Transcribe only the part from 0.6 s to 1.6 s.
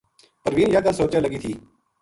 یاہ گل سوچے لگی تھی